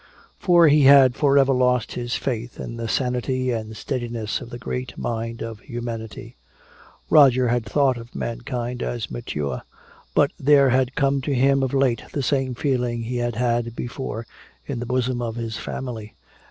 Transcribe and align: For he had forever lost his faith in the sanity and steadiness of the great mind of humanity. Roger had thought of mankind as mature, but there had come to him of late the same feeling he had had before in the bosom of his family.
For 0.39 0.67
he 0.67 0.85
had 0.85 1.13
forever 1.15 1.53
lost 1.53 1.91
his 1.91 2.15
faith 2.15 2.59
in 2.59 2.77
the 2.77 2.87
sanity 2.87 3.51
and 3.51 3.77
steadiness 3.77 4.41
of 4.41 4.49
the 4.49 4.57
great 4.57 4.97
mind 4.97 5.43
of 5.43 5.59
humanity. 5.59 6.37
Roger 7.11 7.49
had 7.49 7.67
thought 7.67 7.97
of 7.97 8.15
mankind 8.15 8.81
as 8.81 9.11
mature, 9.11 9.61
but 10.15 10.31
there 10.39 10.71
had 10.71 10.95
come 10.95 11.21
to 11.21 11.35
him 11.35 11.61
of 11.61 11.71
late 11.71 12.01
the 12.13 12.23
same 12.23 12.55
feeling 12.55 13.03
he 13.03 13.17
had 13.17 13.35
had 13.35 13.75
before 13.75 14.25
in 14.65 14.79
the 14.79 14.87
bosom 14.87 15.21
of 15.21 15.35
his 15.35 15.57
family. 15.57 16.15